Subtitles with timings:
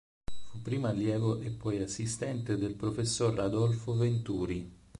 [0.45, 4.67] Fu prima allievo e poi assistente del professor Adolfo Venturi.